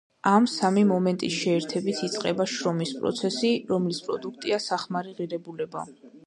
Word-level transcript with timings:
ამ 0.27 0.45
სამი 0.51 0.83
მომენტის 0.91 1.35
შეერთებით 1.41 2.01
იწყება 2.07 2.47
შრომის 2.53 2.95
პროცესი, 3.03 3.53
რომლის 3.73 4.01
პროდუქტია 4.09 4.61
სახმარი 4.65 5.15
ღირებულება. 5.21 5.87